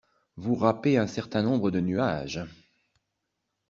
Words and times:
Vous 0.35 0.55
rapez 0.55 0.97
un 0.97 1.05
certain 1.05 1.43
nombre 1.43 1.69
de 1.69 1.79
nuages! 1.79 2.43